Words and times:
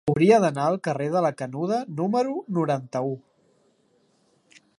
Hauria 0.11 0.37
d'anar 0.43 0.63
al 0.69 0.77
carrer 0.87 1.09
de 1.15 1.21
la 1.27 1.31
Canuda 1.43 1.77
número 2.01 2.35
noranta-u. 2.59 3.17